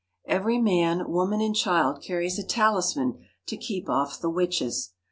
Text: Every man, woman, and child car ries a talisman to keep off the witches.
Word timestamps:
Every 0.25 0.57
man, 0.57 1.11
woman, 1.11 1.41
and 1.41 1.55
child 1.55 2.03
car 2.03 2.17
ries 2.17 2.39
a 2.39 2.43
talisman 2.43 3.19
to 3.45 3.55
keep 3.55 3.87
off 3.87 4.19
the 4.19 4.31
witches. 4.31 4.93